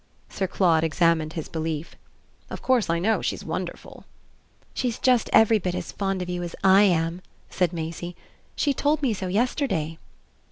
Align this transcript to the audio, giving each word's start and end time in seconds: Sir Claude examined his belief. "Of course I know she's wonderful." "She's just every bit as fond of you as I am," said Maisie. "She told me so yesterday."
Sir 0.29 0.47
Claude 0.47 0.83
examined 0.83 1.33
his 1.33 1.47
belief. 1.47 1.95
"Of 2.49 2.63
course 2.63 2.89
I 2.89 2.97
know 2.97 3.21
she's 3.21 3.45
wonderful." 3.45 4.05
"She's 4.73 4.97
just 4.97 5.29
every 5.31 5.59
bit 5.59 5.75
as 5.75 5.91
fond 5.91 6.23
of 6.23 6.27
you 6.29 6.41
as 6.41 6.55
I 6.63 6.81
am," 6.85 7.21
said 7.51 7.71
Maisie. 7.71 8.15
"She 8.55 8.73
told 8.73 9.03
me 9.03 9.13
so 9.13 9.27
yesterday." 9.27 9.99